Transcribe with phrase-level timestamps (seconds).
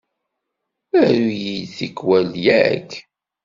[1.01, 2.91] Aru-yi-d tikwal, yak?